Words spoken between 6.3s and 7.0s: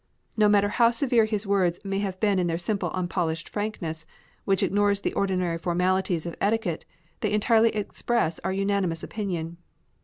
etiquette,